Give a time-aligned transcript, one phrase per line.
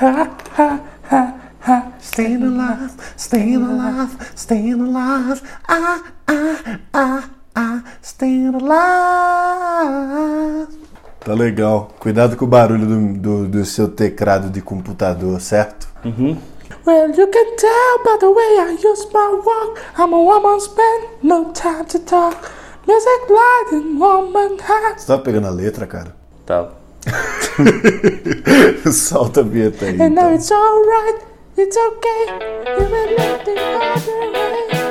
[0.00, 1.92] ha, ha, ha, ha.
[2.00, 5.42] Staying alive, staying alive, staying alive.
[5.68, 9.52] Ah, ah, ah, ah, staying alive.
[11.20, 11.90] Tá legal.
[12.00, 15.88] Cuidado com o barulho do, do, do seu teclado de computador, certo?
[16.04, 16.36] Uhum.
[16.84, 19.80] Well, you can tell by the way I use my walk.
[19.96, 22.50] I'm a woman's man, no time to talk.
[22.88, 24.98] Music lighting, woman heart.
[24.98, 26.16] Você tá pegando a letra, cara?
[26.44, 26.70] Tá.
[28.92, 30.00] Solta a vinheta aí.
[30.00, 30.34] And now Então.
[30.34, 31.20] it's alright,
[31.56, 32.26] it's okay.
[32.78, 34.81] You will let the other way.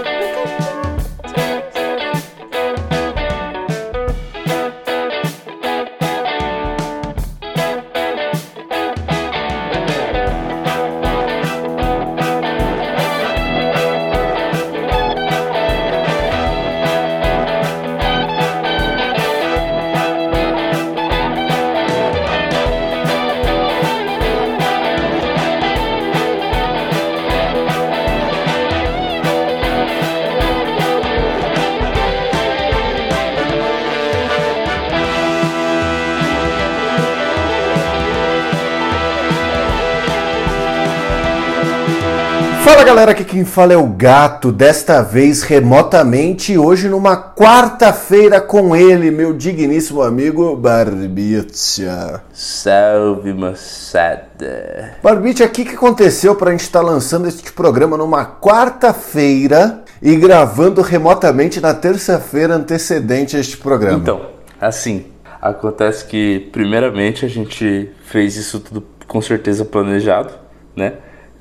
[42.63, 48.75] Fala galera, aqui quem fala é o Gato, desta vez remotamente, hoje numa quarta-feira com
[48.75, 52.21] ele, meu digníssimo amigo Barbicha.
[52.31, 54.95] Salve, moçada.
[55.01, 60.15] Barbicha, o que, que aconteceu para a gente estar lançando este programa numa quarta-feira e
[60.15, 63.97] gravando remotamente na terça-feira antecedente a este programa?
[63.97, 64.21] Então,
[64.59, 65.05] assim,
[65.41, 70.31] acontece que primeiramente a gente fez isso tudo com certeza planejado,
[70.75, 70.93] né?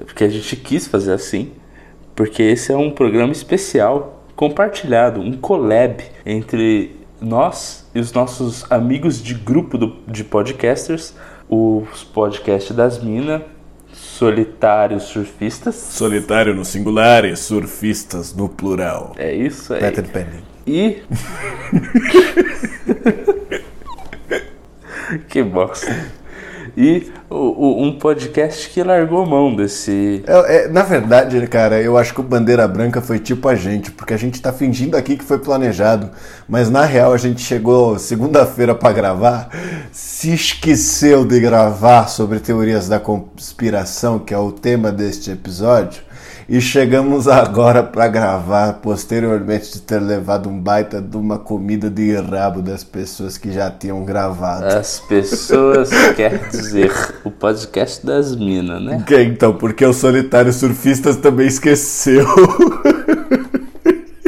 [0.05, 1.53] Porque a gente quis fazer assim,
[2.15, 9.23] porque esse é um programa especial, compartilhado, um collab entre nós e os nossos amigos
[9.23, 11.15] de grupo do- de podcasters,
[11.49, 13.43] os podcasts das minas,
[13.93, 15.75] Solitários Surfistas.
[15.75, 19.15] Solitário no singular e surfistas no plural.
[19.19, 19.81] É isso aí.
[19.81, 20.27] Peter Pan.
[20.67, 21.03] E.
[25.29, 26.13] que bosta.
[26.83, 30.23] E o- o- um podcast que largou mão desse.
[30.27, 33.91] É, é, na verdade, cara, eu acho que o Bandeira Branca foi tipo a gente,
[33.91, 36.09] porque a gente tá fingindo aqui que foi planejado,
[36.49, 39.51] mas na real a gente chegou segunda-feira pra gravar,
[39.93, 46.03] se esqueceu de gravar sobre teorias da conspiração, que é o tema deste episódio,
[46.51, 52.13] e chegamos agora pra gravar, posteriormente de ter levado um baita de uma comida de
[52.17, 54.65] rabo das pessoas que já tinham gravado.
[54.65, 56.91] As pessoas, quer dizer,
[57.23, 59.05] o podcast das minas, né?
[59.07, 62.27] Que, então, porque o Solitário Surfistas também esqueceu.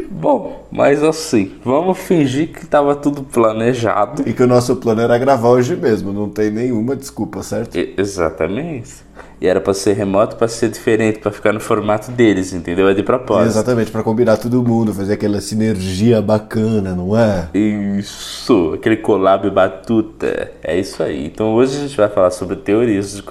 [0.09, 4.23] Bom, mas assim, vamos fingir que tava tudo planejado.
[4.25, 7.77] E que o nosso plano era gravar hoje mesmo, não tem nenhuma desculpa, certo?
[7.77, 9.03] E- exatamente.
[9.43, 12.89] E era pra ser remoto, pra ser diferente, pra ficar no formato deles, entendeu?
[12.89, 13.49] É de propósito.
[13.49, 17.49] Exatamente, pra combinar todo mundo, fazer aquela sinergia bacana, não é?
[17.53, 20.53] Isso, aquele collab batuta.
[20.63, 21.27] É isso aí.
[21.27, 23.23] Então hoje a gente vai falar sobre teorias de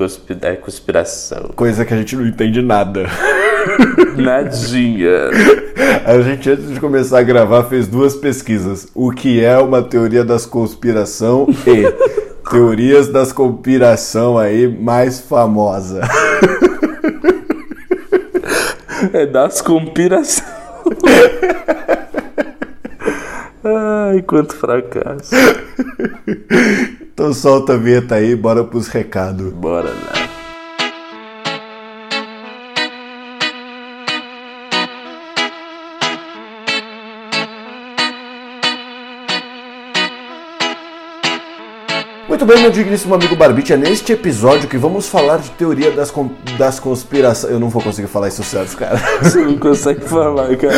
[0.61, 1.49] conspiração.
[1.55, 3.05] Coisa que a gente não entende nada.
[4.17, 5.29] Nadinha.
[6.03, 8.89] A gente, antes de começar a gravar, fez duas pesquisas.
[8.93, 16.01] O que é uma teoria das conspiração e teorias das conspiração aí mais famosa.
[19.13, 20.47] É das conspirações.
[23.63, 25.33] Ai, quanto fracasso.
[27.13, 29.51] Então solta a vinheta aí, bora pros recados.
[29.53, 30.30] Bora lá.
[42.41, 46.09] Muito bem, meu digníssimo amigo Barbite, é neste episódio que vamos falar de teoria das,
[46.09, 47.53] con- das conspirações.
[47.53, 48.97] Eu não vou conseguir falar isso certo, cara.
[49.21, 50.73] Você não consegue falar, cara.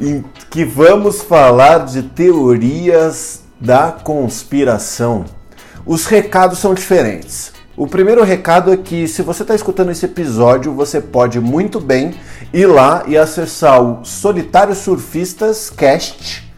[0.00, 5.24] Em que vamos falar de teorias da conspiração.
[5.84, 7.52] Os recados são diferentes.
[7.76, 12.14] O primeiro recado é que se você está escutando esse episódio, você pode muito bem
[12.52, 16.48] ir lá e acessar o Solitário Surfistas Cast,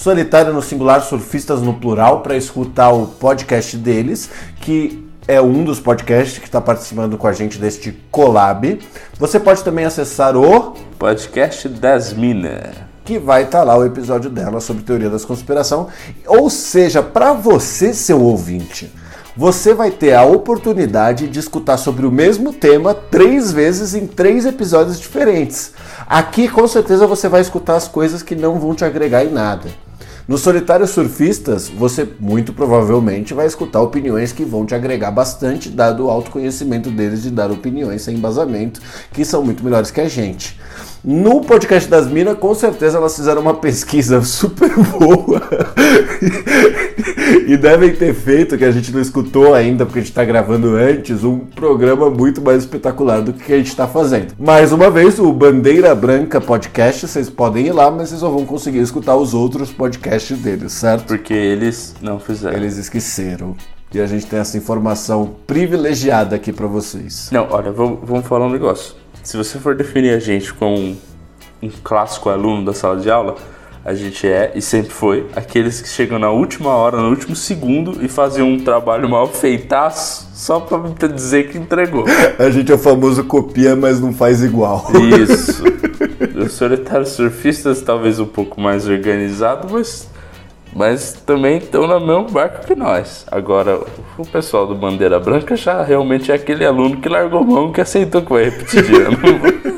[0.00, 5.78] Solitário no singular, Surfistas no plural, para escutar o podcast deles, que é um dos
[5.78, 8.78] podcasts que está participando com a gente deste collab.
[9.18, 12.70] Você pode também acessar o Podcast das minas.
[13.04, 15.88] que vai estar lá o episódio dela sobre teoria das conspiração.
[16.26, 18.90] Ou seja, para você, seu ouvinte,
[19.36, 24.46] você vai ter a oportunidade de escutar sobre o mesmo tema três vezes em três
[24.46, 25.74] episódios diferentes.
[26.06, 29.68] Aqui, com certeza, você vai escutar as coisas que não vão te agregar em nada.
[30.30, 36.06] No Solitário Surfistas, você muito provavelmente vai escutar opiniões que vão te agregar bastante, dado
[36.06, 38.80] o autoconhecimento deles de dar opiniões sem embasamento,
[39.12, 40.56] que são muito melhores que a gente.
[41.02, 45.40] No podcast das Minas, com certeza elas fizeram uma pesquisa super boa
[47.46, 50.76] e devem ter feito, que a gente não escutou ainda, porque a gente está gravando
[50.76, 54.34] antes, um programa muito mais espetacular do que a gente está fazendo.
[54.38, 58.44] Mais uma vez, o Bandeira Branca Podcast, vocês podem ir lá, mas vocês só vão
[58.44, 61.06] conseguir escutar os outros podcasts deles, certo?
[61.06, 62.56] Porque eles não fizeram.
[62.56, 63.56] Eles esqueceram.
[63.92, 67.28] E a gente tem essa informação privilegiada aqui para vocês.
[67.32, 68.99] Não, olha, vamos, vamos falar um negócio.
[69.22, 70.96] Se você for definir a gente como um,
[71.62, 73.36] um clássico aluno da sala de aula,
[73.84, 78.04] a gente é e sempre foi aqueles que chegam na última hora, no último segundo
[78.04, 80.78] e fazem um trabalho mal feitaço só pra
[81.08, 82.04] dizer que entregou.
[82.38, 84.86] A gente é o famoso copia, mas não faz igual.
[85.18, 85.64] Isso.
[86.44, 90.08] Os solitários surfistas talvez um pouco mais organizado, mas
[90.74, 93.26] mas também estão no mesmo barco que nós.
[93.30, 93.80] Agora,
[94.16, 98.22] o pessoal do Bandeira Branca já realmente é aquele aluno que largou mão que aceitou
[98.22, 99.18] que vai repetir de ano.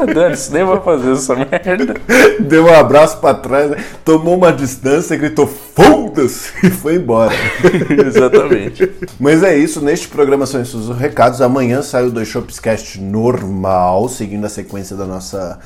[0.00, 1.94] Ah, Dane-se, nem vai fazer essa merda.
[2.40, 3.76] Deu um abraço pra trás, né?
[4.04, 7.32] tomou uma distância, gritou foda-se e foi embora.
[8.06, 8.90] Exatamente.
[9.18, 11.40] Mas é isso, neste programa são esses os recados.
[11.40, 15.58] Amanhã sai o Dois Shopscast normal, seguindo a sequência da nossa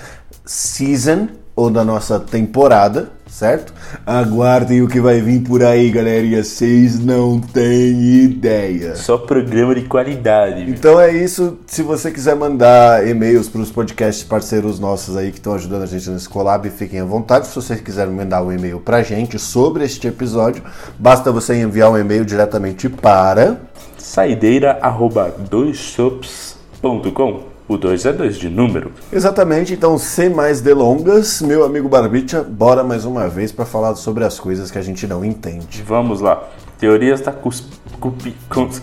[0.44, 3.74] season ou da nossa temporada, certo?
[4.06, 6.42] Aguardem o que vai vir por aí, galerinha.
[6.42, 8.96] Vocês não têm ideia.
[8.96, 10.64] Só programa de qualidade.
[10.64, 10.74] viu?
[10.74, 11.58] Então é isso.
[11.66, 15.86] Se você quiser mandar e-mails para os podcasts parceiros nossos aí que estão ajudando a
[15.86, 17.46] gente nesse collab, fiquem à vontade.
[17.46, 20.62] Se você quiser mandar um e-mail para a gente sobre este episódio,
[20.98, 23.60] basta você enviar um e-mail diretamente para.
[23.98, 27.55] Saideira arroba doisshops.com.
[27.68, 28.92] O 2 é 2 de número.
[29.12, 34.22] Exatamente, então sem mais delongas, meu amigo Barbicha, bora mais uma vez para falar sobre
[34.24, 35.82] as coisas que a gente não entende.
[35.84, 36.44] Vamos lá.
[36.78, 37.64] Teorias da cus...
[37.98, 38.80] cupi- cons-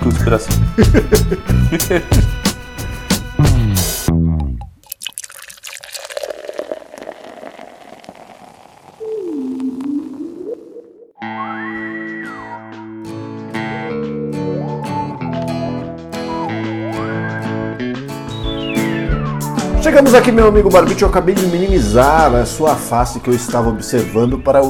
[0.00, 0.54] conspiração.
[20.18, 21.02] aqui, meu amigo Barbite.
[21.02, 24.60] Eu acabei de minimizar a sua face que eu estava observando para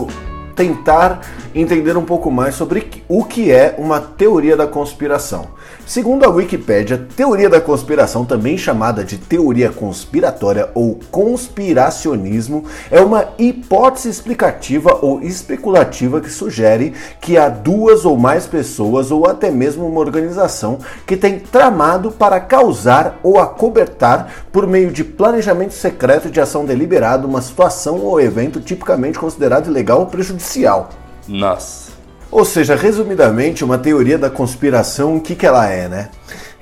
[0.54, 1.22] tentar
[1.54, 5.48] entender um pouco mais sobre o que é uma teoria da conspiração.
[5.88, 13.28] Segundo a Wikipédia, teoria da conspiração, também chamada de teoria conspiratória ou conspiracionismo, é uma
[13.38, 16.92] hipótese explicativa ou especulativa que sugere
[17.22, 22.38] que há duas ou mais pessoas ou até mesmo uma organização que tem tramado para
[22.38, 28.60] causar ou acobertar por meio de planejamento secreto de ação deliberada uma situação ou evento
[28.60, 30.90] tipicamente considerado ilegal ou prejudicial.
[31.26, 31.87] Nossa.
[32.30, 36.10] Ou seja, resumidamente, uma teoria da conspiração, o que, que ela é, né?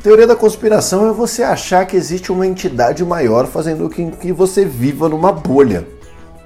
[0.03, 4.65] Teoria da conspiração é você achar que existe uma entidade maior fazendo com que você
[4.65, 5.85] viva numa bolha,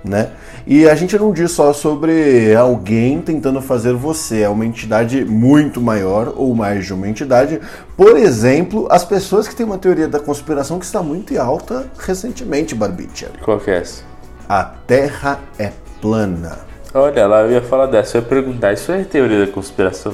[0.02, 0.30] né?
[0.66, 5.80] E a gente não diz só sobre alguém tentando fazer você, é uma entidade muito
[5.80, 7.60] maior ou mais de uma entidade.
[7.96, 11.86] Por exemplo, as pessoas que têm uma teoria da conspiração que está muito em alta
[11.98, 13.30] recentemente, Barbicha.
[13.42, 14.02] Qual que é essa?
[14.48, 16.69] A Terra é plana.
[16.92, 18.18] Olha lá, eu ia falar dessa.
[18.18, 20.12] Eu ia perguntar, isso é teoria da conspiração?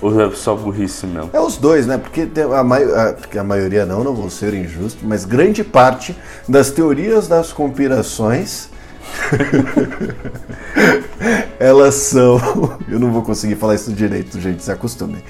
[0.00, 1.30] Ou é só burrice mesmo?
[1.32, 1.98] É os dois, né?
[1.98, 2.86] Porque a, mai-
[3.18, 6.14] porque a maioria não, não vou ser injusto, mas grande parte
[6.48, 8.68] das teorias das conspirações
[11.58, 12.38] elas são.
[12.88, 15.22] Eu não vou conseguir falar isso direito, gente, se acostumem.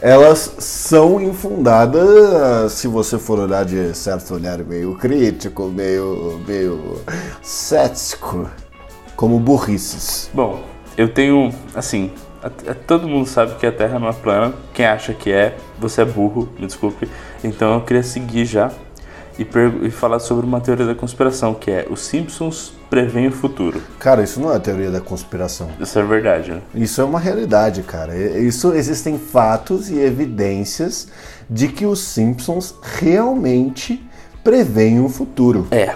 [0.00, 7.00] Elas são infundadas, se você for olhar de certo olhar meio crítico, meio, meio
[7.42, 8.48] cético,
[9.16, 10.30] como burrices.
[10.32, 10.62] Bom,
[10.96, 12.12] eu tenho, assim,
[12.86, 14.54] todo mundo sabe que a Terra não é plana.
[14.72, 17.08] Quem acha que é, você é burro, me desculpe.
[17.42, 18.70] Então eu queria seguir já
[19.38, 19.46] e,
[19.86, 23.82] e falar sobre uma teoria da conspiração, que é os Simpsons preveem o futuro.
[23.98, 25.68] Cara, isso não é teoria da conspiração.
[25.80, 26.62] Isso é verdade, né?
[26.74, 28.16] Isso é uma realidade, cara.
[28.16, 31.08] Isso existem fatos e evidências
[31.48, 34.04] de que os Simpsons realmente
[34.42, 35.66] preveem o futuro.
[35.70, 35.94] É.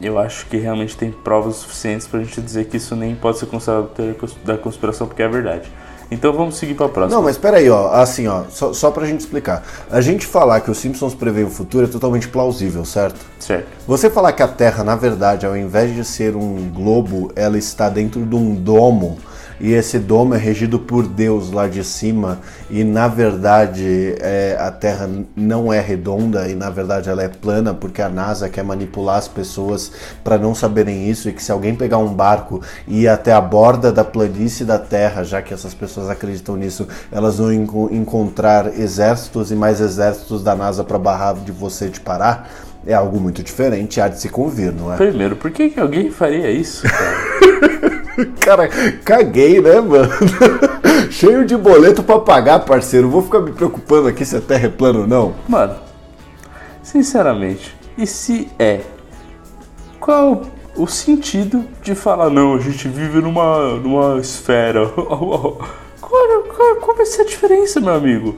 [0.00, 3.46] Eu acho que realmente tem provas suficientes pra gente dizer que isso nem pode ser
[3.46, 5.70] considerado teoria da conspiração, porque é verdade.
[6.12, 7.16] Então vamos seguir pra próxima.
[7.16, 9.64] Não, mas peraí, ó, assim, ó, só, só pra gente explicar.
[9.90, 13.18] A gente falar que os Simpsons preveem o futuro é totalmente plausível, certo?
[13.38, 13.66] Certo.
[13.86, 17.88] Você falar que a Terra, na verdade, ao invés de ser um globo, ela está
[17.88, 19.18] dentro de um domo
[19.62, 24.70] e esse domo é regido por Deus lá de cima e na verdade é, a
[24.72, 29.16] Terra não é redonda e na verdade ela é plana porque a NASA quer manipular
[29.18, 29.92] as pessoas
[30.24, 33.40] para não saberem isso e que se alguém pegar um barco e ir até a
[33.40, 38.66] borda da planície da Terra, já que essas pessoas acreditam nisso, elas vão enco- encontrar
[38.78, 42.50] exércitos e mais exércitos da NASA para barrar de você de parar.
[42.84, 44.96] É algo muito diferente, há de se convir, não é?
[44.96, 47.51] Primeiro, por que, que alguém faria isso, cara?
[48.40, 48.68] Cara,
[49.04, 50.10] caguei, né, mano?
[51.10, 53.08] Cheio de boleto pra pagar, parceiro.
[53.08, 55.34] Vou ficar me preocupando aqui se a terra é plana ou não.
[55.48, 55.76] Mano,
[56.82, 58.80] sinceramente, e se é?
[60.00, 60.42] Qual
[60.76, 64.88] o sentido de falar, não, a gente vive numa, numa esfera?
[66.12, 68.36] Qual, qual, qual vai ser a diferença, meu amigo?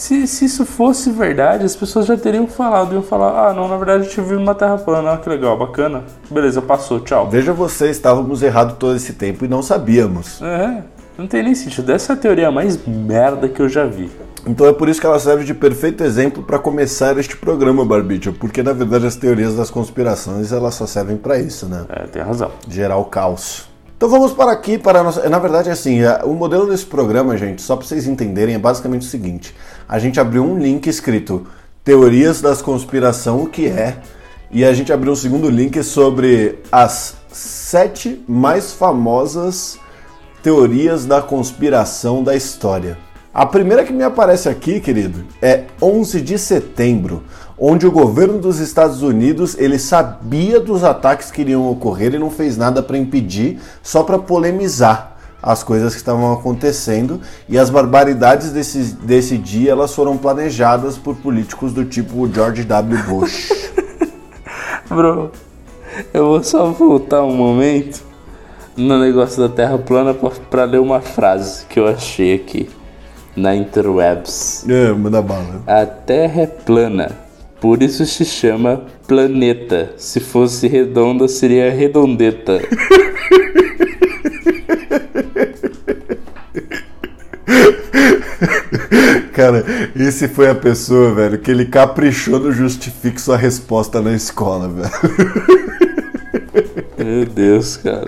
[0.00, 3.76] Se, se isso fosse verdade, as pessoas já teriam falado, iam falar, ah, não, na
[3.76, 6.04] verdade a gente vive numa terra plana, ah, que legal, bacana.
[6.30, 7.28] Beleza, passou, tchau.
[7.28, 10.40] Veja você, estávamos errados todo esse tempo e não sabíamos.
[10.40, 10.82] É,
[11.18, 11.92] não tem nem sentido.
[11.92, 14.10] Essa é a teoria mais merda que eu já vi.
[14.46, 18.32] Então é por isso que ela serve de perfeito exemplo para começar este programa, Barbicha,
[18.32, 21.84] porque na verdade as teorias das conspirações elas só servem para isso, né?
[21.90, 22.50] É, tem razão.
[22.66, 23.69] gerar o caos.
[24.00, 25.28] Então vamos para aqui para nossa.
[25.28, 28.58] Na verdade, é assim, é- o modelo desse programa, gente, só para vocês entenderem, é
[28.58, 29.54] basicamente o seguinte:
[29.86, 31.46] a gente abriu um link escrito
[31.84, 33.98] Teorias das Conspiração, o que é,
[34.50, 39.78] e a gente abriu um segundo link sobre as sete mais famosas
[40.42, 42.96] teorias da conspiração da história.
[43.34, 47.22] A primeira que me aparece aqui, querido, é 11 de setembro,
[47.60, 52.30] onde o governo dos Estados Unidos ele sabia dos ataques que iriam ocorrer e não
[52.30, 58.50] fez nada para impedir, só para polemizar as coisas que estavam acontecendo e as barbaridades
[58.50, 63.02] desse, desse dia elas foram planejadas por políticos do tipo George W.
[63.04, 63.70] Bush.
[64.88, 65.30] Bro,
[66.12, 68.02] eu vou só voltar um momento
[68.76, 70.14] no negócio da Terra plana
[70.50, 72.68] pra ler uma frase que eu achei aqui
[73.36, 74.66] na interwebs.
[74.68, 75.62] é, manda bala.
[75.66, 77.29] A Terra é plana,
[77.60, 79.92] por isso se chama planeta.
[79.96, 82.60] Se fosse redonda, seria redondeta.
[89.32, 89.64] Cara,
[89.96, 94.90] esse foi a pessoa, velho, que ele caprichou no justifique sua resposta na escola, velho.
[96.98, 98.04] Meu Deus, cara.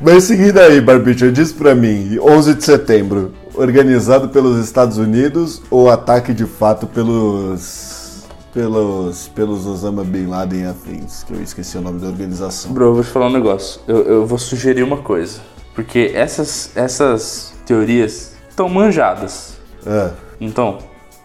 [0.00, 5.90] Mas seguindo aí, Barbicha, diz pra mim, 11 de setembro, organizado pelos Estados Unidos ou
[5.90, 11.80] ataque de fato pelos pelos pelos Osama Bin Laden e afins, que eu esqueci o
[11.80, 12.72] nome da organização.
[12.72, 13.80] Bro, eu vou te falar um negócio.
[13.86, 15.40] Eu, eu vou sugerir uma coisa.
[15.74, 19.56] Porque essas, essas teorias estão manjadas.
[19.84, 20.78] É, Então,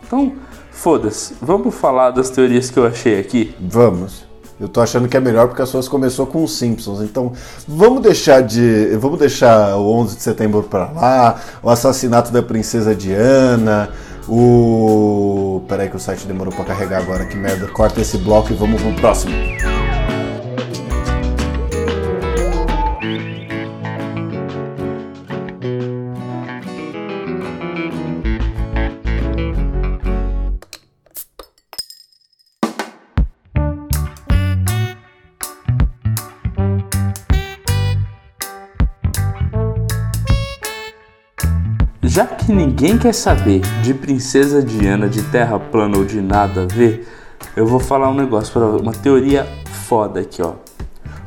[0.04, 0.34] então
[0.72, 1.36] foda-se.
[1.40, 3.56] Vamos falar das teorias que eu achei aqui?
[3.60, 4.29] vamos.
[4.60, 7.01] Eu tô achando que é melhor porque as suas começou com os Simpsons.
[7.01, 7.32] Então,
[7.68, 12.94] vamos deixar de, vamos deixar o 11 de setembro pra lá, o assassinato da princesa
[12.94, 13.89] Diana,
[14.28, 17.68] o Peraí que o site demorou pra carregar agora, que merda.
[17.68, 19.34] Corta esse bloco e vamos pro próximo.
[42.10, 46.66] Já que ninguém quer saber de Princesa Diana, de Terra plana ou de nada a
[46.66, 47.08] ver,
[47.56, 49.48] eu vou falar um negócio para uma teoria
[49.88, 50.54] foda aqui, ó.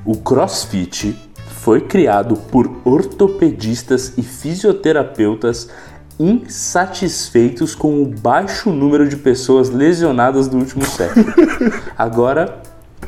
[0.04, 1.16] O CrossFit
[1.60, 5.70] foi criado por ortopedistas e fisioterapeutas
[6.18, 11.26] insatisfeitos com o baixo número de pessoas lesionadas do último século.
[11.96, 12.60] Agora,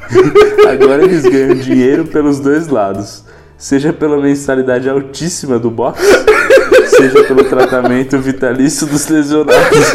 [0.71, 3.25] agora eles ganham dinheiro pelos dois lados,
[3.59, 6.07] seja pela mensalidade altíssima do boxe,
[6.97, 9.93] seja pelo tratamento vitalício dos lesionados.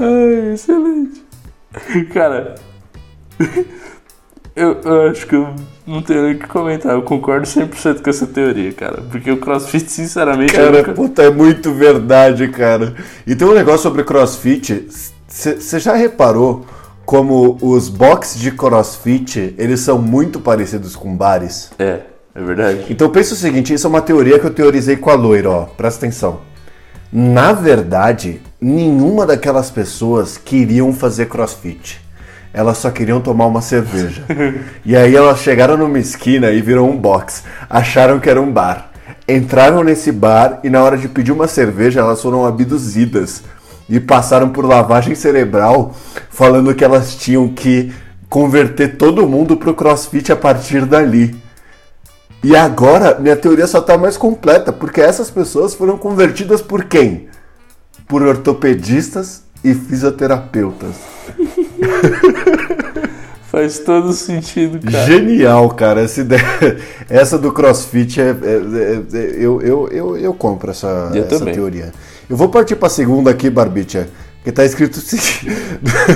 [0.00, 1.22] Ai, excelente.
[2.12, 2.54] Cara,
[4.54, 5.54] eu, eu acho que eu
[5.86, 6.92] não tenho nem o que comentar.
[6.92, 9.02] Eu concordo 100% com essa teoria, cara.
[9.10, 12.94] Porque o CrossFit, sinceramente, Cara, nunca- puta, é muito verdade, cara.
[13.26, 14.86] E tem um negócio sobre crossfit.
[15.28, 16.64] Você já reparou
[17.04, 21.70] como os boxes de crossfit, eles são muito parecidos com bares?
[21.78, 22.00] É,
[22.34, 22.86] é verdade.
[22.90, 25.62] Então pensa o seguinte, isso é uma teoria que eu teorizei com a loira, ó.
[25.64, 26.40] Presta atenção.
[27.12, 32.00] Na verdade, nenhuma daquelas pessoas queriam fazer crossfit.
[32.52, 34.24] Elas só queriam tomar uma cerveja.
[34.84, 37.44] e aí elas chegaram numa esquina e viram um box.
[37.68, 38.90] Acharam que era um bar.
[39.28, 43.42] Entraram nesse bar e na hora de pedir uma cerveja elas foram abduzidas.
[43.88, 45.94] E passaram por lavagem cerebral
[46.30, 47.92] falando que elas tinham que
[48.28, 51.34] converter todo mundo pro crossfit a partir dali.
[52.42, 57.28] E agora minha teoria só tá mais completa, porque essas pessoas foram convertidas por quem?
[58.08, 60.94] Por ortopedistas e fisioterapeutas.
[63.50, 65.06] Faz todo sentido, cara.
[65.06, 66.00] Genial, cara.
[66.00, 66.42] Essa, ideia,
[67.08, 71.44] essa do crossfit é, é- é- é- eu, eu, eu, eu compro essa, Eu essa
[71.44, 71.92] teoria.
[72.28, 74.08] Eu vou partir pra segunda aqui, Barbicha,
[74.42, 75.46] que tá escrito o seguinte.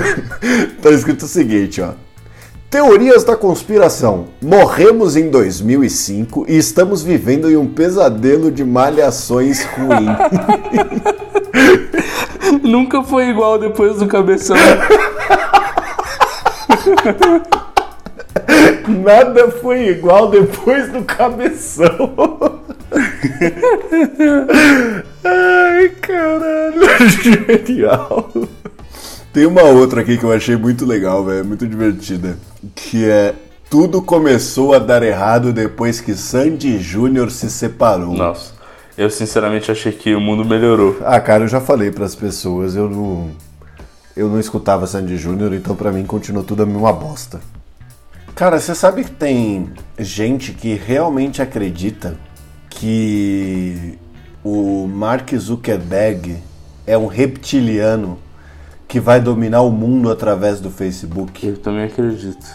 [0.81, 1.91] tá escrito o seguinte, ó.
[2.69, 4.27] Teorias da conspiração.
[4.41, 10.05] Morremos em 2005 e estamos vivendo em um pesadelo de malhações ruim.
[12.61, 14.55] Nunca foi igual depois do cabeção.
[18.87, 22.11] Nada foi igual depois do cabeção.
[25.23, 26.81] Ai, caralho.
[27.65, 28.31] Genial.
[29.31, 31.45] Tem uma outra aqui que eu achei muito legal, velho.
[31.45, 32.37] Muito divertida.
[32.75, 33.35] Que é.
[33.69, 38.15] Tudo começou a dar errado depois que Sandy Júnior se separou.
[38.15, 38.53] Nossa,
[38.97, 40.97] eu sinceramente achei que o mundo melhorou.
[41.05, 43.29] Ah, cara, eu já falei pras pessoas, eu não.
[44.17, 47.39] Eu não escutava Sandy Júnior, então pra mim continuou tudo a mesma bosta.
[48.33, 52.17] Cara, você sabe que tem gente que realmente acredita
[52.69, 53.99] que
[54.43, 56.37] o Mark Zuckerberg
[56.85, 58.19] é um reptiliano
[58.87, 61.45] que vai dominar o mundo através do Facebook?
[61.45, 62.45] Eu também acredito.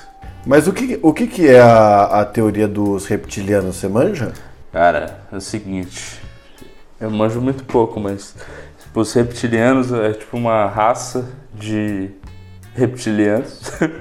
[0.46, 3.76] Mas o que, o que, que é a, a teoria dos reptilianos?
[3.76, 4.32] Você manja?
[4.72, 6.20] Cara, é o seguinte.
[7.00, 8.34] Eu manjo muito pouco, mas
[8.82, 12.10] tipo, os reptilianos é tipo uma raça de
[12.74, 13.60] reptilianos.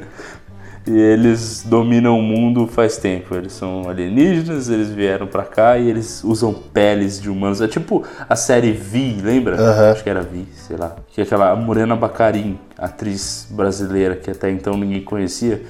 [0.85, 3.35] e eles dominam o mundo faz tempo.
[3.35, 7.61] Eles são alienígenas, eles vieram pra cá e eles usam peles de humanos.
[7.61, 9.91] É tipo a série Vi, lembra?
[9.91, 10.95] Acho que era Vi, sei lá.
[11.07, 15.61] Que é aquela Morena Bacarin, atriz brasileira que até então ninguém conhecia,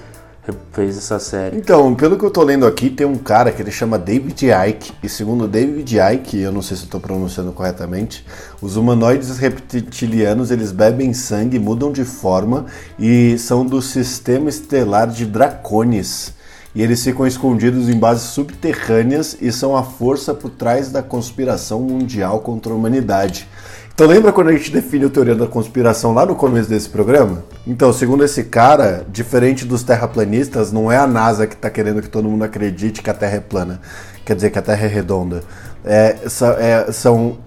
[0.72, 1.58] fez essa série.
[1.58, 4.92] Então, pelo que eu tô lendo aqui, tem um cara que ele chama David Icke,
[5.02, 8.26] e segundo David Icke, eu não sei se eu tô pronunciando corretamente,
[8.62, 12.66] os humanoides reptilianos, eles bebem sangue, mudam de forma
[13.00, 16.34] e são do sistema estelar de Dracones.
[16.76, 21.80] E eles ficam escondidos em bases subterrâneas e são a força por trás da conspiração
[21.82, 23.48] mundial contra a humanidade.
[23.94, 27.44] Então lembra quando a gente define a teoria da conspiração lá no começo desse programa?
[27.66, 32.10] Então, segundo esse cara, diferente dos terraplanistas, não é a NASA que está querendo que
[32.10, 33.80] todo mundo acredite que a Terra é plana.
[34.26, 35.44] Quer dizer que a Terra é redonda.
[35.86, 36.18] É,
[36.58, 37.38] é, são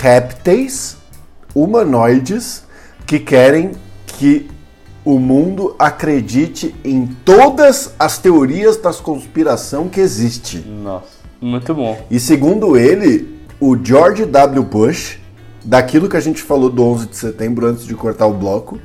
[0.00, 0.96] répteis
[1.52, 2.62] humanoides
[3.04, 3.72] que querem
[4.06, 4.48] que
[5.04, 10.58] o mundo acredite em todas as teorias da conspiração que existe.
[10.58, 11.06] Nossa,
[11.40, 12.00] muito bom.
[12.08, 14.62] E segundo ele, o George W.
[14.62, 15.19] Bush,
[15.64, 18.78] daquilo que a gente falou do 11 de setembro antes de cortar o bloco,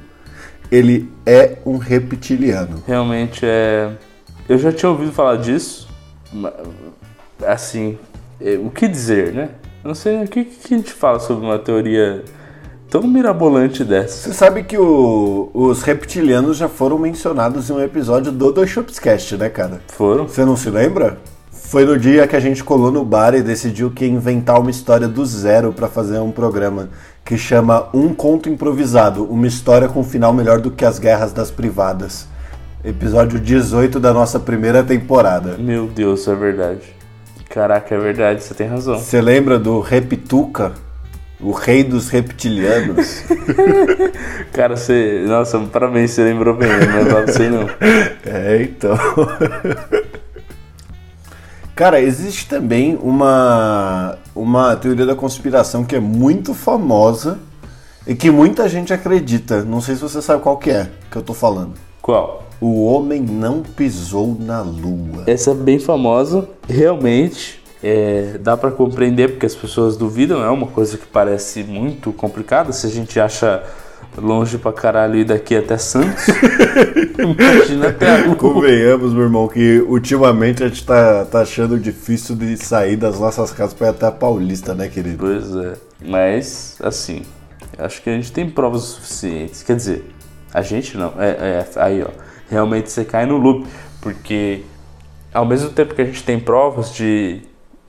[0.72, 2.84] ele é um reptiliano.
[2.88, 3.92] Realmente é.
[4.48, 5.88] Eu já tinha ouvido falar disso.
[6.34, 6.54] ma-
[7.46, 7.98] Assim,
[8.42, 9.50] é, o que dizer, né?
[9.84, 12.24] Eu não sei o que, que a gente fala sobre uma teoria
[12.90, 14.30] tão mirabolante dessa.
[14.30, 19.36] Você sabe que o- os reptilianos já foram mencionados em um episódio do Dois Shopscast,
[19.38, 19.82] né, cara?
[19.90, 20.28] Foram?
[20.28, 21.18] Você não se lembra?
[21.68, 24.70] Foi no dia que a gente colou no bar e decidiu que ia inventar uma
[24.70, 26.90] história do zero pra fazer um programa
[27.26, 31.34] que chama Um Conto Improvisado, uma história com um final melhor do que as guerras
[31.34, 32.28] das privadas.
[32.84, 35.58] Episódio 18 da nossa primeira temporada.
[35.58, 36.96] Meu Deus, é verdade.
[37.50, 39.00] Caraca, é verdade, você tem razão.
[39.00, 40.74] Você lembra do Reptuca?
[41.42, 43.24] O rei dos reptilianos?
[44.54, 45.26] Cara, você.
[45.28, 47.68] Nossa, parabéns, você lembrou bem, mas não sei não.
[48.24, 48.96] É, então.
[51.76, 57.38] Cara, existe também uma, uma teoria da conspiração que é muito famosa
[58.08, 59.62] e que muita gente acredita.
[59.64, 61.74] Não sei se você sabe qual que é que eu tô falando.
[62.02, 62.44] Qual?
[62.62, 65.26] O homem não pisou na lua.
[65.28, 67.62] Essa é bem famosa, realmente.
[67.84, 72.72] é, dá pra compreender porque as pessoas duvidam, é uma coisa que parece muito complicada.
[72.72, 73.62] Se a gente acha
[74.18, 76.26] longe pra caralho ir daqui até Santos,
[77.20, 78.36] imagina até a.
[78.36, 83.52] Convenhamos, meu irmão, que ultimamente a gente tá, tá achando difícil de sair das nossas
[83.52, 85.18] casas pra ir até a Paulista, né, querido?
[85.20, 85.74] Pois é.
[86.06, 87.24] Mas, assim,
[87.78, 89.64] acho que a gente tem provas suficientes.
[89.64, 90.14] Quer dizer,
[90.54, 91.14] a gente não.
[91.18, 92.10] É, é, aí, ó.
[92.50, 93.68] Realmente você cai no loop.
[94.02, 94.62] Porque,
[95.34, 97.42] ao mesmo tempo que a gente tem provas de,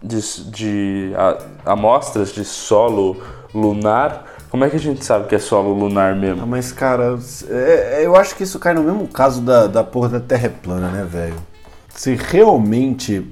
[0.03, 3.19] de, de a- amostras de solo
[3.55, 4.25] lunar,
[4.57, 6.47] como é que a gente sabe que é solo lunar Ah, mesmo?
[6.47, 7.19] mas, cara,
[7.51, 10.47] é- é- eu acho que isso cai no mesmo caso da, da porra da Terra
[10.47, 11.35] é plana, né, velho?
[11.95, 13.23] Se realmente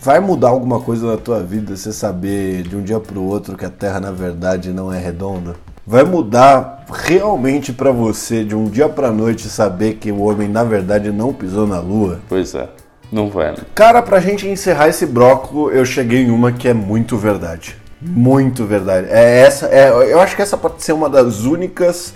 [0.00, 3.64] vai mudar alguma coisa na tua vida você saber de um dia pro outro que
[3.64, 5.56] a Terra, na verdade, não é redonda?
[5.88, 10.62] vai mudar realmente pra você de um dia pra noite saber que o homem na
[10.64, 12.18] verdade não pisou na lua?
[12.28, 12.68] Pois é,
[13.10, 13.58] não vai, né?
[13.74, 17.76] Cara, pra gente encerrar esse bloco, eu cheguei em uma que é muito verdade.
[18.00, 19.08] Muito verdade.
[19.10, 22.14] É essa, é, eu acho que essa pode ser uma das únicas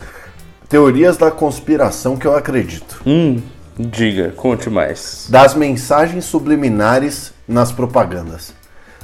[0.68, 3.00] teorias da conspiração que eu acredito.
[3.06, 3.40] Hum,
[3.78, 5.26] diga, conte mais.
[5.30, 8.52] Das mensagens subliminares nas propagandas.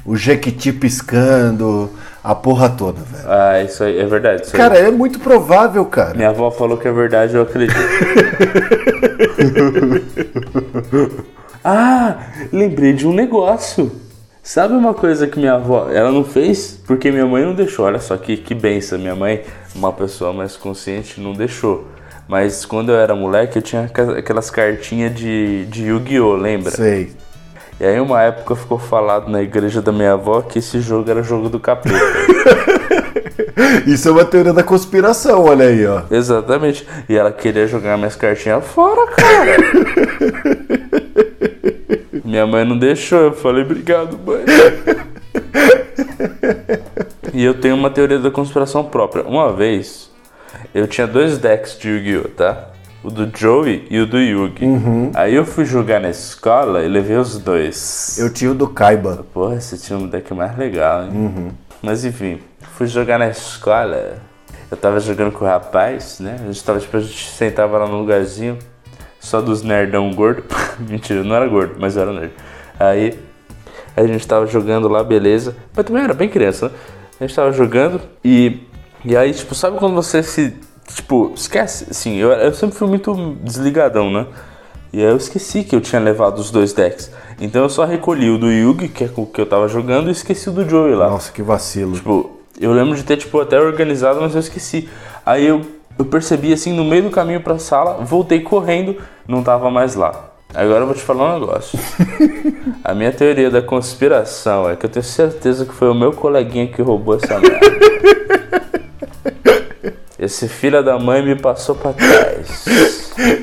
[0.05, 1.91] O Jequiti piscando,
[2.23, 3.25] a porra toda, velho.
[3.29, 4.45] Ah, isso aí é verdade.
[4.45, 4.53] Aí.
[4.53, 6.15] Cara, é muito provável, cara.
[6.15, 7.77] Minha avó falou que é verdade, eu acredito.
[11.65, 12.19] ah,
[12.53, 14.06] lembrei de um negócio.
[14.47, 17.85] Sabe uma coisa que minha avó, ela não fez porque minha mãe não deixou.
[17.85, 19.43] Olha só que, que benção, minha mãe,
[19.75, 21.89] uma pessoa mais consciente, não deixou.
[22.29, 26.71] Mas quando eu era moleque, eu tinha aquelas cartinhas de, de Yu-Gi-Oh, lembra?
[26.71, 27.11] Sei.
[27.81, 31.25] E aí uma época ficou falado na igreja da minha avó que esse jogo era
[31.25, 31.99] jogo do capeta.
[33.85, 36.03] Isso é uma teoria da conspiração, olha aí, ó.
[36.09, 36.87] Exatamente.
[37.09, 39.57] E ela queria jogar minhas cartinhas fora, cara.
[42.37, 44.45] Minha mãe não deixou, eu falei, obrigado, mãe.
[47.33, 49.25] E eu tenho uma teoria da conspiração própria.
[49.25, 50.11] Uma vez,
[50.75, 52.73] eu tinha dois decks de Yu-Gi-Oh, tá?
[53.03, 54.67] O do Joey e o do Yugi.
[55.15, 58.19] Aí eu fui jogar na escola e levei os dois.
[58.19, 59.25] Eu tinha o do Kaiba.
[59.33, 61.53] Porra, esse tinha um deck mais legal, hein?
[61.81, 62.39] Mas enfim,
[62.77, 64.19] fui jogar na escola.
[64.71, 66.37] Eu tava jogando com o rapaz, né?
[66.39, 68.59] A gente tava, tipo, a gente sentava lá no lugarzinho,
[69.27, 70.45] só dos nerdão gordo.
[70.79, 72.33] Mentira, não era gordo, mas era nerd.
[72.79, 73.19] Aí
[73.97, 75.57] a gente tava jogando lá, beleza.
[75.75, 76.75] Mas também era bem criança, né?
[77.21, 78.61] A gente tava jogando e.
[79.05, 80.55] E aí, tipo, sabe quando você se.
[80.95, 81.87] Tipo, esquece.
[81.91, 84.27] Assim, eu, eu sempre fui muito desligadão, né?
[84.93, 87.11] E aí eu esqueci que eu tinha levado os dois decks.
[87.41, 90.13] Então eu só recolhi o do Yugi, que é o que eu tava jogando, e
[90.13, 91.11] esqueci o do Joey lá.
[91.11, 91.95] Nossa, que vacilo.
[91.95, 94.89] Tipo, eu lembro de ter, tipo, até organizado, mas eu esqueci.
[95.25, 95.63] Aí eu,
[95.99, 100.31] eu percebi, assim, no meio do caminho pra sala, voltei correndo, não tava mais lá.
[100.55, 101.79] Agora eu vou te falar um negócio.
[102.85, 106.67] A minha teoria da conspiração é que eu tenho certeza que foi o meu coleguinha
[106.67, 107.61] que roubou essa merda.
[110.19, 112.65] Esse filho da mãe me passou pra trás.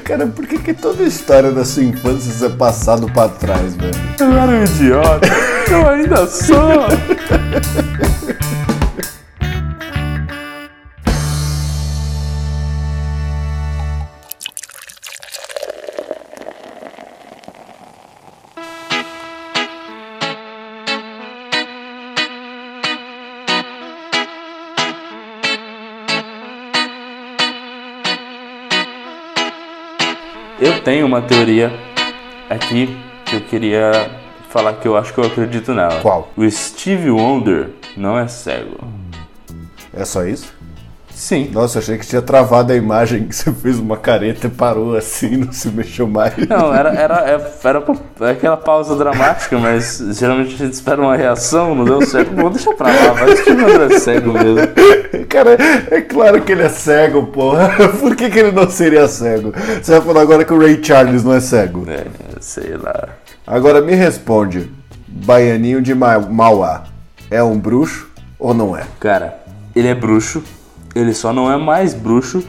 [0.03, 3.93] Cara, por que, que toda a história da sua infância é passado pra trás, velho?
[4.19, 5.27] Eu era um idiota.
[5.69, 6.57] Eu ainda sou.
[30.83, 31.71] tenho uma teoria
[32.49, 33.91] aqui que eu queria
[34.49, 36.01] falar que eu acho que eu acredito nela.
[36.01, 36.29] Qual?
[36.35, 38.77] O Steve Wonder não é cego.
[39.93, 40.53] É só isso?
[41.15, 41.49] Sim.
[41.53, 45.37] Nossa, achei que tinha travado a imagem que você fez uma careta e parou assim,
[45.37, 46.33] não se mexeu mais.
[46.49, 51.15] Não, era, era, era, era pra- aquela pausa dramática, mas geralmente a gente espera uma
[51.15, 52.31] reação, não deu certo.
[52.31, 53.35] Bom, deixa pra lá, vai.
[53.37, 54.67] Steve Wonder é cego mesmo.
[55.29, 55.57] Cara,
[55.91, 57.69] é claro que ele é cego, porra.
[58.01, 59.53] Por que, que ele não seria cego?
[59.81, 61.85] Você vai falar agora que o Ray Charles não é cego.
[61.89, 62.05] É,
[62.41, 63.09] sei lá.
[63.45, 64.71] Agora me responde,
[65.07, 66.83] Baianinho de Ma- Mauá,
[67.29, 68.83] é um bruxo ou não é?
[68.99, 69.37] Cara,
[69.75, 70.41] ele é bruxo,
[70.95, 72.43] ele só não é mais bruxo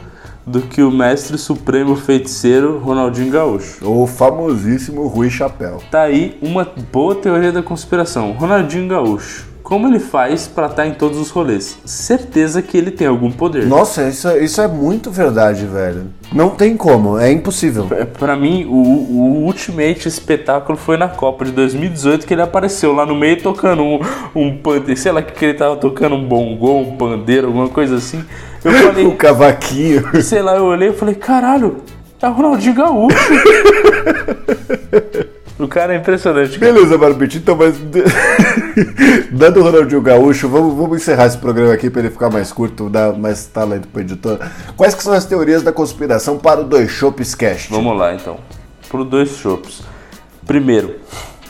[0.45, 3.87] do que o mestre supremo feiticeiro Ronaldinho Gaúcho.
[3.87, 5.81] O famosíssimo Rui Chapéu.
[5.89, 8.31] Tá aí uma boa teoria da conspiração.
[8.31, 9.54] Ronaldinho Gaúcho.
[9.65, 11.79] Como ele faz pra estar em todos os rolês?
[11.85, 13.65] Certeza que ele tem algum poder.
[13.65, 16.03] Nossa, isso, é- isso é muito verdade, velho.
[16.31, 17.87] Não tem como, é impossível.
[17.89, 22.93] É, Pra mim, o, o ultimate espetáculo foi na Copa de 2018 que ele apareceu
[22.93, 23.99] lá no meio tocando um,
[24.35, 28.23] um pandeiro, sei lá que, ele tava tocando um bongô, um pandeiro, alguma coisa assim.
[28.63, 30.21] Eu O falei, cavaquinho.
[30.21, 31.77] sei lá, eu olhei e falei, caralho,
[32.21, 33.17] é o Ronaldinho Gaúcho.
[35.57, 36.59] o cara é impressionante.
[36.59, 36.73] cara.
[36.73, 37.75] Beleza, Barbite, então, mas.
[39.31, 42.89] Dando o Ronaldinho Gaúcho, vamos, vamos encerrar esse programa aqui para ele ficar mais curto,
[42.89, 44.39] dar mais talento pro editor.
[44.75, 47.69] Quais que são as teorias da conspiração para o Dois Chopps Cast?
[47.71, 48.37] Vamos lá então.
[48.89, 49.81] Pro dois chopps.
[50.45, 50.95] Primeiro,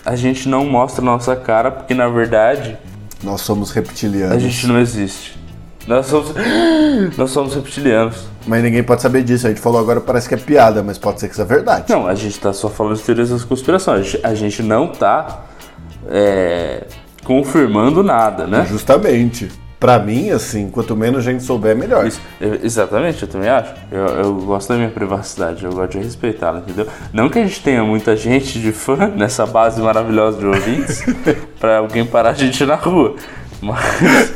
[0.06, 2.78] a gente não mostra nossa cara porque na verdade
[3.24, 4.36] Nós somos reptilianos.
[4.36, 5.38] a gente não existe.
[5.88, 6.34] Nós somos,
[7.18, 8.28] nós somos reptilianos.
[8.48, 9.48] Mas ninguém pode saber disso.
[9.48, 11.86] A gente falou agora, parece que é piada, mas pode ser que isso é verdade.
[11.92, 13.94] Não, a gente tá só falando de teorias da conspiração.
[13.94, 15.46] A gente, a gente não tá
[16.10, 16.84] é,
[17.24, 18.66] confirmando nada, né?
[18.70, 19.50] Justamente.
[19.78, 22.08] Pra mim, assim, quanto menos gente souber, melhor.
[22.08, 23.74] Isso, eu- exatamente, eu também acho.
[23.92, 26.88] Eu, eu gosto da minha privacidade, eu gosto de respeitá-la, entendeu?
[27.12, 31.04] Não que a gente tenha muita gente de fã nessa base maravilhosa de ouvintes
[31.60, 33.16] pra alguém parar a gente na rua.
[33.66, 34.34] Mas,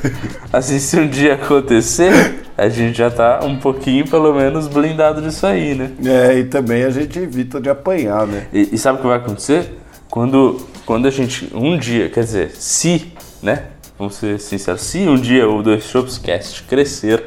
[0.51, 5.45] assim, se um dia acontecer, a gente já tá um pouquinho, pelo menos, blindado disso
[5.45, 5.91] aí, né?
[6.03, 8.47] É, e também a gente evita de apanhar, né?
[8.51, 9.77] E, e sabe o que vai acontecer?
[10.09, 13.65] Quando, quando a gente, um dia, quer dizer, se, né?
[13.97, 17.23] Vamos ser sinceros, se um dia o Dois Shops Cast crescer,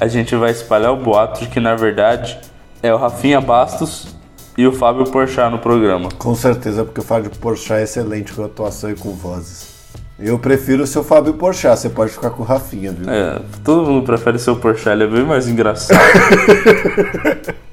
[0.00, 2.38] a gente vai espalhar o boato de que, na verdade,
[2.82, 4.16] é o Rafinha Bastos
[4.56, 6.08] e o Fábio Porchat no programa.
[6.16, 9.75] Com certeza, porque o Fábio Porchat é excelente com atuação e com vozes.
[10.18, 13.08] Eu prefiro o seu Fábio Porchat, você pode ficar com o Rafinha, viu?
[13.10, 16.00] É, todo mundo prefere o Porchat, ele é bem mais engraçado.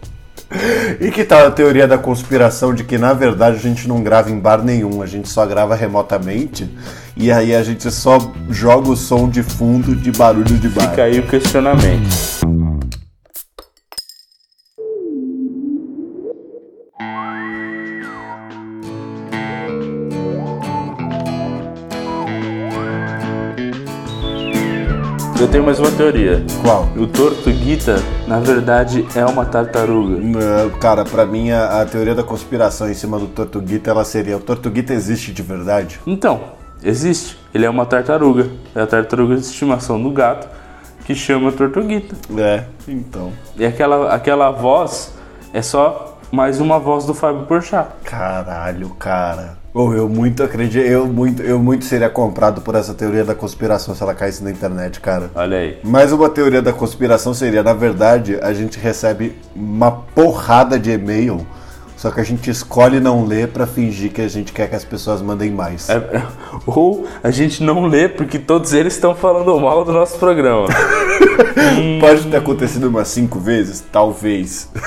[0.99, 4.29] E que tal a teoria da conspiração de que na verdade a gente não grava
[4.29, 6.69] em bar nenhum, a gente só grava remotamente
[7.17, 8.17] e aí a gente só
[8.49, 10.91] joga o som de fundo de barulho de bar?
[10.91, 12.07] Fica aí o questionamento.
[25.43, 26.41] Eu tenho mais uma teoria.
[26.61, 26.87] Qual?
[26.95, 30.15] O Tortuguita, na verdade, é uma tartaruga.
[30.15, 34.37] Não, Cara, pra mim a, a teoria da conspiração em cima do Tortuguita ela seria:
[34.37, 35.99] o Tortuguita existe de verdade?
[36.07, 37.37] Então, existe.
[37.53, 38.47] Ele é uma tartaruga.
[38.73, 40.47] É a tartaruga de estimação do gato
[41.03, 42.15] que chama Tortuguita.
[42.39, 43.33] É, então.
[43.57, 45.13] E aquela, aquela voz
[45.53, 47.89] é só mais uma voz do Fábio Porchat.
[48.05, 49.57] Caralho, cara.
[49.73, 53.95] Ou eu muito acredito, eu muito, eu muito seria comprado por essa teoria da conspiração
[53.95, 55.31] se ela caísse na internet, cara.
[55.33, 55.79] Olha aí.
[55.83, 61.43] Mais uma teoria da conspiração seria, na verdade, a gente recebe uma porrada de e-mail,
[61.97, 64.85] só que a gente escolhe não ler pra fingir que a gente quer que as
[64.85, 65.89] pessoas mandem mais.
[65.89, 66.21] É-
[66.67, 70.67] ou a gente não lê porque todos eles estão falando mal do nosso programa.
[71.99, 73.83] Pode ter acontecido umas cinco vezes?
[73.91, 74.69] Talvez.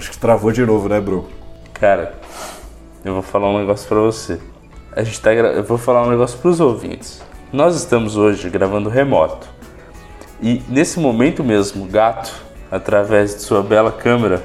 [0.00, 1.28] Acho que travou de novo, né, bro?
[1.74, 2.14] Cara,
[3.04, 4.40] eu vou falar um negócio pra você.
[4.96, 5.48] A gente tá gra...
[5.48, 7.22] Eu vou falar um negócio pros ouvintes.
[7.52, 9.46] Nós estamos hoje gravando remoto.
[10.40, 12.32] E nesse momento mesmo, o gato,
[12.70, 14.42] através de sua bela câmera,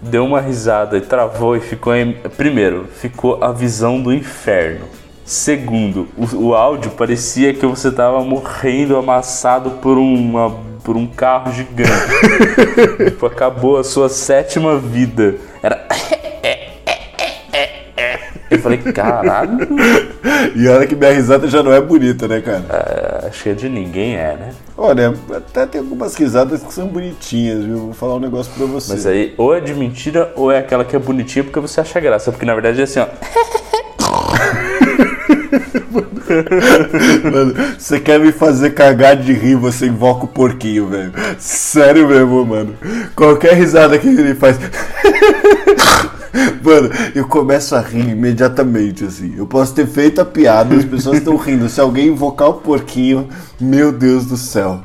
[0.00, 2.14] deu uma risada e travou e ficou em...
[2.14, 4.86] Primeiro, ficou a visão do inferno.
[5.28, 11.52] Segundo, o, o áudio parecia que você tava morrendo amassado por uma por um carro
[11.52, 11.90] gigante.
[13.04, 15.34] tipo, acabou a sua sétima vida.
[15.62, 15.86] Era
[18.50, 19.68] Eu falei, caralho,
[20.56, 23.26] E olha que minha risada já não é bonita, né, cara?
[23.26, 24.50] acho que de ninguém é, né?
[24.76, 27.78] Olha, até tem algumas risadas que são bonitinhas, viu?
[27.78, 28.92] Vou falar um negócio pra você.
[28.94, 32.00] Mas aí, ou é de mentira, ou é aquela que é bonitinha porque você acha
[32.00, 32.32] graça.
[32.32, 33.06] Porque na verdade é assim, ó.
[37.30, 41.12] Mano, você quer me fazer cagar de rir, você invoca o porquinho, velho.
[41.38, 42.74] Sério mesmo, mano.
[43.14, 44.58] Qualquer risada que ele faz.
[46.62, 49.34] Mano, eu começo a rir imediatamente, assim.
[49.36, 51.68] Eu posso ter feito a piada, as pessoas estão rindo.
[51.68, 54.82] Se alguém invocar o porquinho, meu Deus do céu.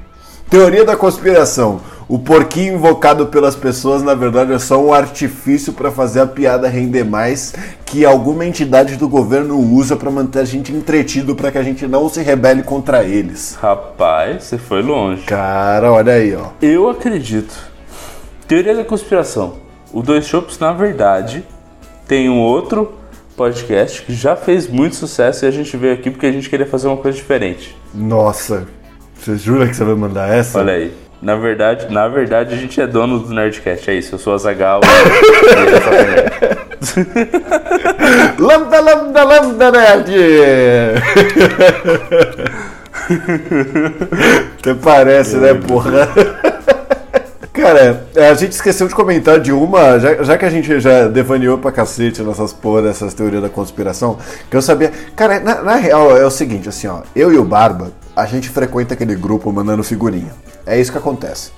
[0.50, 1.82] Teoria da conspiração.
[2.14, 6.68] O porquinho invocado pelas pessoas, na verdade, é só um artifício para fazer a piada
[6.68, 7.56] render mais,
[7.88, 11.88] que alguma entidade do governo usa para manter a gente entretido, para que a gente
[11.88, 13.58] não se rebele contra eles.
[13.60, 15.24] Rapaz, você foi longe.
[15.24, 16.50] Cara, olha aí, ó.
[16.62, 17.56] Eu acredito.
[18.48, 19.56] Teoria da conspiração.
[19.92, 21.44] O Dois Chopps, na verdade,
[22.08, 22.94] tem um outro
[23.36, 26.68] podcast que já fez muito sucesso e a gente veio aqui porque a gente queria
[26.68, 27.76] fazer uma coisa diferente.
[27.92, 28.68] Nossa,
[29.20, 30.60] você jura que você vai mandar essa?
[30.60, 31.03] Olha aí.
[31.24, 34.16] Na verdade, na verdade, a gente é dono do Nerdcast, é isso.
[34.16, 34.82] Eu sou a Zagal.
[38.38, 40.12] Lambda, lambda, lambda, nerd!
[44.60, 46.10] Até parece, né, porra?
[47.54, 51.58] Cara, a gente esqueceu de comentar de uma, já, já que a gente já devaneou
[51.58, 54.18] pra cacete nessas porra dessas teorias da conspiração,
[54.52, 54.92] que eu sabia.
[55.16, 58.50] Cara, na, na real é o seguinte, assim, ó, eu e o Barba, a gente
[58.50, 60.34] frequenta aquele grupo mandando figurinha.
[60.66, 61.52] É isso que acontece.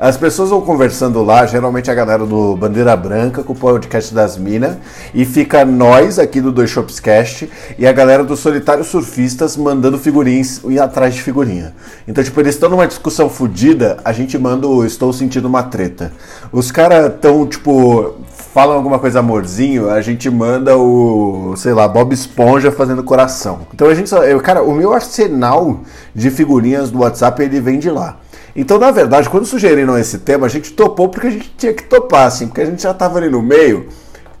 [0.00, 4.38] As pessoas vão conversando lá, geralmente a galera do Bandeira Branca com o podcast das
[4.38, 4.78] Minas,
[5.12, 9.98] e fica nós aqui do Dois Shops Cast e a galera dos Solitários Surfistas mandando
[9.98, 11.74] figurinhas e atrás de figurinha.
[12.08, 16.10] Então, tipo, eles estão numa discussão fodida, a gente manda o Estou Sentindo uma Treta.
[16.50, 18.14] Os caras estão, tipo,
[18.54, 23.66] falam alguma coisa amorzinho, a gente manda o, sei lá, Bob Esponja fazendo coração.
[23.74, 25.80] Então a gente só, eu, cara, o meu arsenal
[26.14, 28.16] de figurinhas do WhatsApp ele vem de lá.
[28.54, 31.84] Então, na verdade, quando sugeriram esse tema, a gente topou porque a gente tinha que
[31.84, 33.88] topar, assim, porque a gente já tava ali no meio.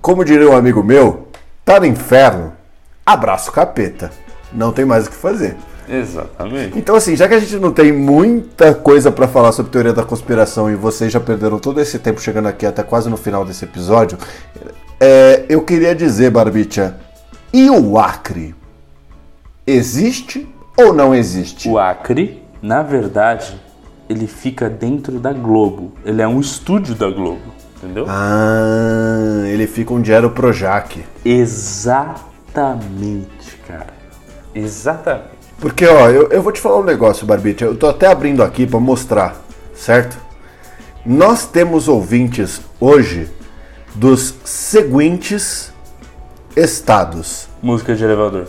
[0.00, 1.28] Como diria um amigo meu,
[1.64, 2.52] tá no inferno,
[3.04, 4.10] abraço capeta.
[4.52, 5.56] Não tem mais o que fazer.
[5.88, 6.78] Exatamente.
[6.78, 10.04] Então, assim, já que a gente não tem muita coisa pra falar sobre teoria da
[10.04, 13.64] conspiração e vocês já perderam todo esse tempo chegando aqui até quase no final desse
[13.64, 14.16] episódio,
[15.00, 16.96] é, eu queria dizer, Barbicha,
[17.52, 18.54] E o Acre?
[19.66, 21.68] Existe ou não existe?
[21.68, 23.60] O Acre, na verdade,
[24.10, 25.92] ele fica dentro da Globo.
[26.04, 28.06] Ele é um estúdio da Globo, entendeu?
[28.08, 31.04] Ah, ele fica onde era o Projac.
[31.24, 32.26] Exatamente,
[33.68, 33.94] cara.
[34.52, 35.38] Exatamente.
[35.60, 37.62] Porque, ó, eu, eu vou te falar um negócio, Barbite.
[37.62, 39.40] Eu tô até abrindo aqui pra mostrar,
[39.72, 40.18] certo?
[41.06, 43.30] Nós temos ouvintes hoje
[43.94, 45.72] dos seguintes
[46.56, 47.46] estados.
[47.62, 48.48] Música de elevador.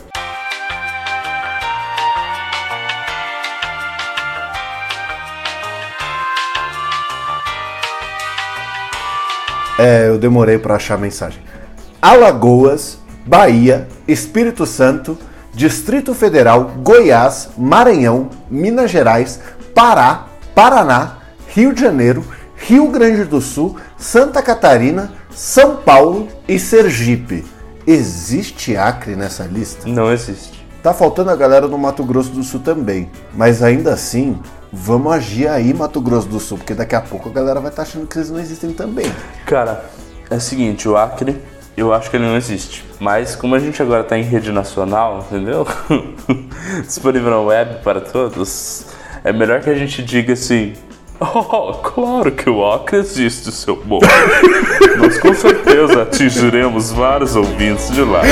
[9.81, 11.41] É, eu demorei pra achar a mensagem.
[11.99, 15.17] Alagoas, Bahia, Espírito Santo,
[15.51, 19.39] Distrito Federal, Goiás, Maranhão, Minas Gerais,
[19.73, 21.17] Pará, Paraná,
[21.47, 22.23] Rio de Janeiro,
[22.55, 27.43] Rio Grande do Sul, Santa Catarina, São Paulo e Sergipe.
[27.87, 29.87] Existe Acre nessa lista?
[29.87, 30.60] Não existe.
[30.81, 33.09] Tá faltando a galera do Mato Grosso do Sul também.
[33.33, 34.39] Mas ainda assim,
[34.73, 37.83] vamos agir aí, Mato Grosso do Sul, porque daqui a pouco a galera vai estar
[37.83, 39.05] achando que eles não existem também.
[39.45, 39.85] Cara,
[40.29, 41.39] é o seguinte, o Acre,
[41.77, 42.83] eu acho que ele não existe.
[42.99, 45.67] Mas como a gente agora tá em rede nacional, entendeu?
[46.83, 48.87] Disponível na web para todos,
[49.23, 50.73] é melhor que a gente diga assim.
[51.23, 53.99] Oh, claro que o Acre existe, seu bom.
[54.97, 58.23] Nós com certeza atingiremos vários ouvintes de lá.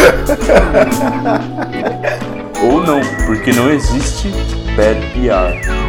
[2.61, 4.29] Ou não, porque não existe
[4.75, 5.88] bad PR.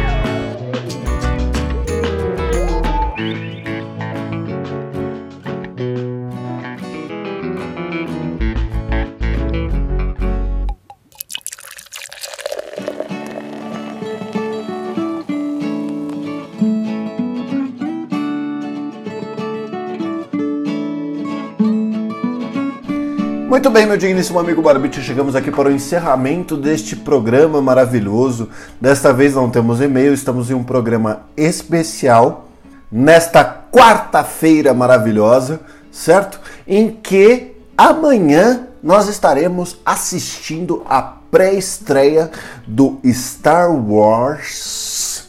[23.61, 28.49] Muito bem, meu digníssimo amigo Barbite, chegamos aqui para o encerramento deste programa maravilhoso.
[28.81, 32.49] Desta vez não temos e-mail, estamos em um programa especial
[32.91, 35.59] nesta quarta-feira maravilhosa,
[35.91, 36.41] certo?
[36.67, 42.31] Em que amanhã nós estaremos assistindo a pré-estreia
[42.65, 45.27] do Star Wars,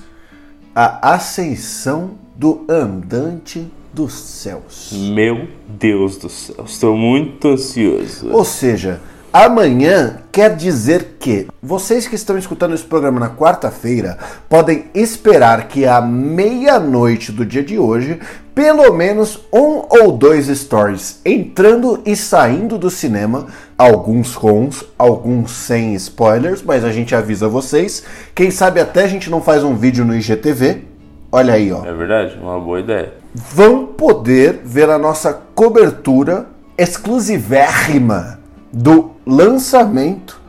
[0.75, 4.91] a Ascensão do Andante dos Céus.
[4.93, 8.31] Meu Deus do céu, estou muito ansioso.
[8.31, 9.01] Ou seja,
[9.33, 15.87] amanhã quer dizer que vocês que estão escutando esse programa na quarta-feira podem esperar que
[15.87, 18.19] à meia-noite do dia de hoje,
[18.55, 25.95] pelo menos um ou dois stories entrando e saindo do cinema, alguns com, alguns sem
[25.95, 28.05] spoilers, mas a gente avisa vocês.
[28.35, 30.83] Quem sabe até a gente não faz um vídeo no IGTV.
[31.31, 32.39] Olha aí, ó É verdade?
[32.41, 33.22] Uma boa ideia.
[33.35, 38.41] Vão poder ver a nossa cobertura exclusivérrima
[38.73, 40.41] do lançamento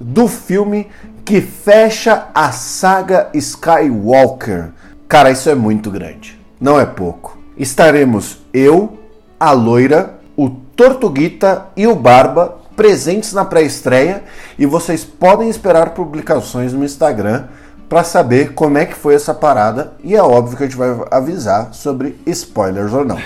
[0.00, 0.88] do filme
[1.24, 4.70] que fecha a saga Skywalker.
[5.08, 6.40] Cara, isso é muito grande.
[6.60, 7.38] Não é pouco.
[7.56, 8.98] Estaremos eu,
[9.38, 14.24] a loira, o Tortuguita e o Barba presentes na pré-estreia
[14.58, 17.44] e vocês podem esperar publicações no Instagram
[17.88, 20.88] para saber como é que foi essa parada e é óbvio que a gente vai
[21.10, 23.18] avisar sobre spoilers ou não.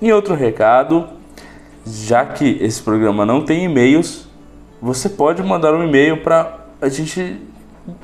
[0.00, 1.08] E outro recado,
[1.86, 4.28] já que esse programa não tem e-mails,
[4.80, 7.42] você pode mandar um e-mail para a gente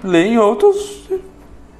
[0.03, 1.09] ler em outros